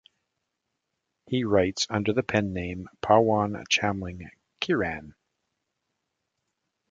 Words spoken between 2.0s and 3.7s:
the pen name Pawan